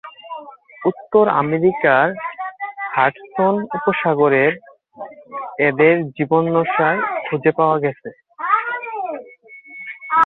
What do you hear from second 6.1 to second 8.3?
জীবাশ্ম খুঁজে পাওয়া গেছে।